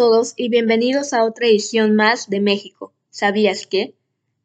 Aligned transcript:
todos 0.00 0.32
y 0.34 0.48
bienvenidos 0.48 1.12
a 1.12 1.24
otra 1.24 1.46
edición 1.46 1.94
más 1.94 2.30
de 2.30 2.40
México. 2.40 2.94
¿Sabías 3.10 3.66
qué? 3.66 3.96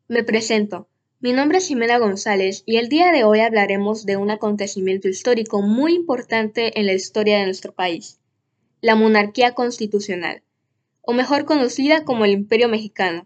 Me 0.09 0.21
presento. 0.21 0.89
Mi 1.21 1.31
nombre 1.31 1.59
es 1.59 1.67
Jimena 1.69 1.97
González 1.97 2.63
y 2.65 2.75
el 2.75 2.89
día 2.89 3.13
de 3.13 3.23
hoy 3.23 3.39
hablaremos 3.39 4.05
de 4.05 4.17
un 4.17 4.31
acontecimiento 4.31 5.07
histórico 5.07 5.61
muy 5.61 5.93
importante 5.93 6.77
en 6.77 6.87
la 6.87 6.91
historia 6.91 7.37
de 7.39 7.45
nuestro 7.45 7.73
país, 7.73 8.19
la 8.81 8.95
monarquía 8.95 9.53
constitucional, 9.53 10.43
o 10.99 11.13
mejor 11.13 11.45
conocida 11.45 12.03
como 12.03 12.25
el 12.25 12.31
Imperio 12.31 12.67
Mexicano, 12.67 13.25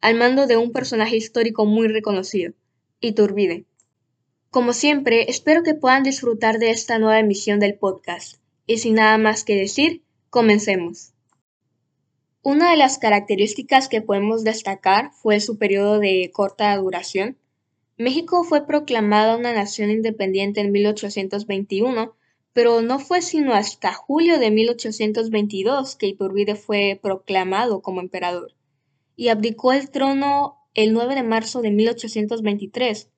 al 0.00 0.14
mando 0.14 0.46
de 0.46 0.56
un 0.56 0.70
personaje 0.70 1.16
histórico 1.16 1.66
muy 1.66 1.88
reconocido, 1.88 2.52
Iturbide. 3.00 3.64
Como 4.50 4.72
siempre, 4.72 5.28
espero 5.28 5.64
que 5.64 5.74
puedan 5.74 6.04
disfrutar 6.04 6.60
de 6.60 6.70
esta 6.70 7.00
nueva 7.00 7.18
emisión 7.18 7.58
del 7.58 7.74
podcast. 7.74 8.36
Y 8.68 8.78
sin 8.78 8.94
nada 8.94 9.18
más 9.18 9.42
que 9.42 9.56
decir, 9.56 10.04
comencemos. 10.30 11.15
Una 12.48 12.70
de 12.70 12.76
las 12.76 12.98
características 12.98 13.88
que 13.88 14.02
podemos 14.02 14.44
destacar 14.44 15.10
fue 15.14 15.40
su 15.40 15.58
periodo 15.58 15.98
de 15.98 16.30
corta 16.32 16.76
duración. 16.76 17.36
México 17.98 18.44
fue 18.44 18.68
proclamada 18.68 19.36
una 19.36 19.52
nación 19.52 19.90
independiente 19.90 20.60
en 20.60 20.70
1821, 20.70 22.14
pero 22.52 22.82
no 22.82 23.00
fue 23.00 23.20
sino 23.20 23.52
hasta 23.52 23.92
julio 23.92 24.38
de 24.38 24.52
1822 24.52 25.96
que 25.96 26.06
Iturbide 26.06 26.54
fue 26.54 27.00
proclamado 27.02 27.82
como 27.82 28.00
emperador 28.00 28.54
y 29.16 29.26
abdicó 29.26 29.72
el 29.72 29.90
trono 29.90 30.68
el 30.74 30.92
9 30.92 31.16
de 31.16 31.24
marzo 31.24 31.62
de 31.62 31.72
1823. 31.72 33.10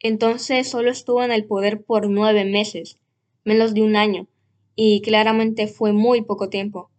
Entonces 0.00 0.68
solo 0.68 0.90
estuvo 0.90 1.22
en 1.22 1.30
el 1.30 1.44
poder 1.44 1.84
por 1.84 2.10
nueve 2.10 2.44
meses, 2.44 2.98
menos 3.44 3.74
de 3.74 3.82
un 3.82 3.94
año, 3.94 4.26
y 4.74 5.02
claramente 5.02 5.68
fue 5.68 5.92
muy 5.92 6.22
poco 6.22 6.48
tiempo. 6.48 6.90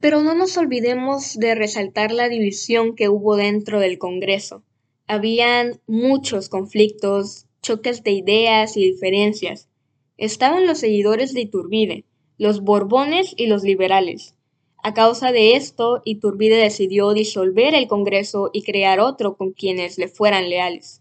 Pero 0.00 0.22
no 0.22 0.34
nos 0.34 0.58
olvidemos 0.58 1.38
de 1.38 1.54
resaltar 1.54 2.12
la 2.12 2.28
división 2.28 2.94
que 2.94 3.08
hubo 3.08 3.36
dentro 3.36 3.80
del 3.80 3.96
Congreso. 3.96 4.62
Habían 5.06 5.80
muchos 5.86 6.50
conflictos, 6.50 7.46
choques 7.62 8.02
de 8.02 8.10
ideas 8.10 8.76
y 8.76 8.90
diferencias 8.90 9.70
estaban 10.16 10.66
los 10.66 10.78
seguidores 10.78 11.34
de 11.34 11.42
Iturbide, 11.42 12.04
los 12.38 12.62
Borbones 12.62 13.34
y 13.36 13.46
los 13.46 13.62
liberales. 13.62 14.34
A 14.82 14.92
causa 14.92 15.32
de 15.32 15.56
esto, 15.56 16.02
Iturbide 16.04 16.56
decidió 16.56 17.14
disolver 17.14 17.74
el 17.74 17.88
Congreso 17.88 18.50
y 18.52 18.62
crear 18.62 19.00
otro 19.00 19.36
con 19.36 19.52
quienes 19.52 19.98
le 19.98 20.08
fueran 20.08 20.50
leales. 20.50 21.00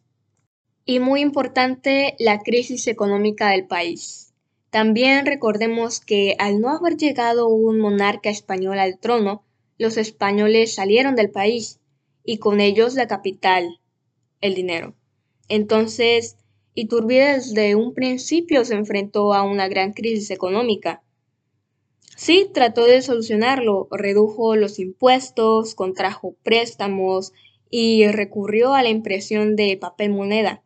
Y 0.85 0.99
muy 0.99 1.21
importante, 1.21 2.15
la 2.19 2.39
crisis 2.39 2.87
económica 2.87 3.49
del 3.49 3.67
país. 3.67 4.33
También 4.69 5.25
recordemos 5.25 5.99
que 5.99 6.35
al 6.39 6.59
no 6.59 6.69
haber 6.69 6.97
llegado 6.97 7.47
un 7.47 7.79
monarca 7.79 8.29
español 8.29 8.79
al 8.79 8.99
trono, 8.99 9.43
los 9.77 9.97
españoles 9.97 10.73
salieron 10.75 11.15
del 11.15 11.29
país 11.29 11.79
y 12.23 12.37
con 12.37 12.61
ellos 12.61 12.95
la 12.95 13.07
capital, 13.07 13.79
el 14.41 14.55
dinero. 14.55 14.95
Entonces, 15.49 16.37
Iturbide 16.75 17.33
desde 17.35 17.75
un 17.75 17.93
principio 17.93 18.65
se 18.65 18.73
enfrentó 18.73 19.33
a 19.33 19.43
una 19.43 19.67
gran 19.67 19.93
crisis 19.93 20.31
económica. 20.31 21.03
Sí, 22.15 22.49
trató 22.51 22.85
de 22.85 23.01
solucionarlo, 23.01 23.87
redujo 23.91 24.55
los 24.55 24.79
impuestos, 24.79 25.75
contrajo 25.75 26.35
préstamos 26.43 27.33
y 27.69 28.07
recurrió 28.07 28.73
a 28.73 28.83
la 28.83 28.89
impresión 28.89 29.55
de 29.55 29.77
papel 29.77 30.11
moneda, 30.11 30.63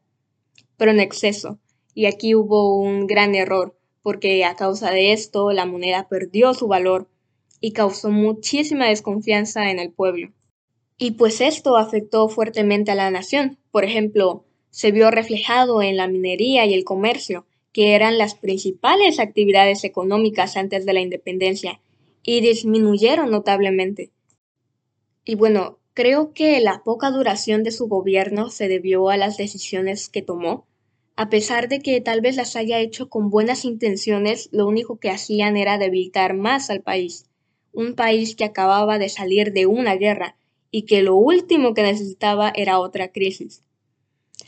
pero 0.78 0.92
en 0.92 1.00
exceso. 1.00 1.60
Y 1.94 2.06
aquí 2.06 2.36
hubo 2.36 2.80
un 2.80 3.08
gran 3.08 3.36
error, 3.36 3.78
porque 4.02 4.46
a 4.46 4.56
causa 4.56 4.92
de 4.92 5.12
esto 5.12 5.52
la 5.52 5.66
moneda 5.66 6.08
perdió 6.08 6.54
su 6.54 6.68
valor 6.68 7.10
y 7.60 7.72
causó 7.72 8.12
muchísima 8.12 8.88
desconfianza 8.88 9.72
en 9.72 9.80
el 9.80 9.92
pueblo. 9.92 10.32
Y 10.98 11.12
pues 11.12 11.42
esto 11.42 11.78
afectó 11.78 12.30
fuertemente 12.30 12.92
a 12.92 12.96
la 12.96 13.12
nación. 13.12 13.58
Por 13.72 13.84
ejemplo, 13.84 14.46
se 14.70 14.92
vio 14.92 15.12
reflejado 15.12 15.82
en 15.82 15.98
la 15.98 16.08
minería 16.08 16.66
y 16.66 16.74
el 16.74 16.84
comercio, 16.84 17.46
que 17.74 17.96
eran 17.96 18.18
las 18.18 18.36
principales 18.36 19.20
actividades 19.20 19.84
económicas 19.84 20.58
antes 20.58 20.86
de 20.86 20.94
la 20.94 21.02
independencia, 21.02 21.80
y 22.24 22.42
disminuyeron 22.42 23.32
notablemente. 23.32 24.12
Y 25.24 25.36
bueno, 25.36 25.78
creo 25.94 26.34
que 26.34 26.60
la 26.60 26.84
poca 26.84 27.12
duración 27.12 27.64
de 27.64 27.72
su 27.72 27.88
gobierno 27.88 28.50
se 28.50 28.68
debió 28.68 29.10
a 29.10 29.18
las 29.18 29.38
decisiones 29.38 30.10
que 30.10 30.22
tomó. 30.22 30.66
A 31.16 31.30
pesar 31.30 31.70
de 31.70 31.80
que 31.80 32.00
tal 32.02 32.22
vez 32.22 32.36
las 32.36 32.56
haya 32.56 32.80
hecho 32.80 33.10
con 33.10 33.30
buenas 33.30 33.66
intenciones, 33.66 34.50
lo 34.52 34.68
único 34.68 35.00
que 35.00 35.10
hacían 35.10 35.58
era 35.58 35.78
debilitar 35.78 36.34
más 36.34 36.70
al 36.70 36.82
país, 36.82 37.26
un 37.74 37.96
país 37.96 38.36
que 38.36 38.44
acababa 38.44 39.00
de 39.00 39.10
salir 39.10 39.54
de 39.54 39.66
una 39.66 39.96
guerra 39.96 40.36
y 40.72 40.84
que 40.84 41.02
lo 41.02 41.16
último 41.16 41.74
que 41.74 41.84
necesitaba 41.84 42.52
era 42.56 42.80
otra 42.80 43.12
crisis. 43.12 43.64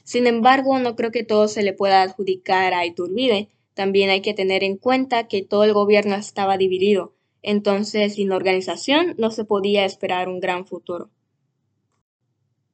Sin 0.03 0.27
embargo, 0.27 0.79
no 0.79 0.95
creo 0.95 1.11
que 1.11 1.23
todo 1.23 1.47
se 1.47 1.63
le 1.63 1.73
pueda 1.73 2.01
adjudicar 2.01 2.73
a 2.73 2.85
Iturbide. 2.85 3.50
También 3.73 4.09
hay 4.09 4.22
que 4.22 4.33
tener 4.33 4.63
en 4.63 4.77
cuenta 4.77 5.27
que 5.27 5.41
todo 5.41 5.63
el 5.63 5.73
gobierno 5.73 6.16
estaba 6.16 6.57
dividido, 6.57 7.13
entonces 7.41 8.16
sin 8.16 8.31
organización 8.31 9.16
no 9.17 9.31
se 9.31 9.45
podía 9.45 9.85
esperar 9.85 10.27
un 10.27 10.39
gran 10.39 10.66
futuro. 10.66 11.09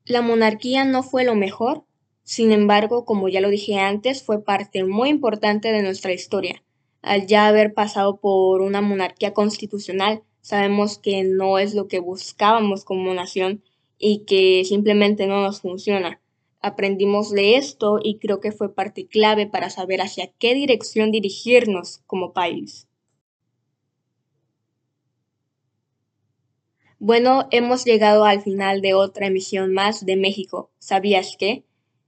La 0.06 0.22
monarquía 0.22 0.86
no 0.86 1.04
fue 1.04 1.26
lo 1.26 1.36
mejor, 1.36 1.84
sin 2.24 2.52
embargo, 2.52 3.06
como 3.06 3.30
ya 3.30 3.40
lo 3.40 3.50
dije 3.50 3.78
antes, 3.78 4.24
fue 4.24 4.44
parte 4.44 4.84
muy 4.84 5.10
importante 5.10 5.72
de 5.72 5.84
nuestra 5.84 6.12
historia. 6.12 6.64
Al 7.04 7.28
ya 7.28 7.48
haber 7.48 7.76
pasado 7.76 8.18
por 8.18 8.62
una 8.62 8.82
monarquía 8.82 9.34
constitucional, 9.34 10.24
sabemos 10.42 10.98
que 10.98 11.24
no 11.24 11.60
es 11.60 11.76
lo 11.76 11.88
que 11.88 12.00
buscábamos 12.00 12.84
como 12.84 13.14
nación 13.14 13.64
y 14.00 14.26
que 14.26 14.64
simplemente 14.66 15.28
no 15.28 15.42
nos 15.42 15.62
funciona. 15.62 16.20
Aprendimos 16.66 17.30
de 17.30 17.58
esto 17.58 18.00
y 18.02 18.18
creo 18.18 18.40
que 18.40 18.52
fue 18.52 18.74
parte 18.74 19.06
clave 19.06 19.46
para 19.46 19.70
saber 19.70 20.02
hacia 20.02 20.32
qué 20.40 20.56
dirección 20.56 21.12
dirigirnos 21.12 22.00
como 22.08 22.34
país. 22.34 22.88
Bueno, 26.98 27.48
hemos 27.52 27.86
llegado 27.86 28.26
al 28.26 28.42
final 28.42 28.82
de 28.82 28.96
otra 28.96 29.28
emisión 29.28 29.74
más 29.74 30.08
de 30.08 30.16
México. 30.16 30.72
¿Sabías 30.80 31.36
qué? 31.38 31.66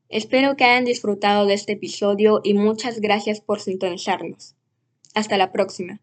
Espero 0.09 0.55
que 0.55 0.63
hayan 0.63 0.85
disfrutado 0.85 1.45
de 1.45 1.53
este 1.53 1.73
episodio 1.73 2.41
y 2.43 2.55
muchas 2.55 2.99
gracias 2.99 3.41
por 3.41 3.59
sintonizarnos. 3.59 4.55
Hasta 5.13 5.37
la 5.37 5.51
próxima. 5.51 6.01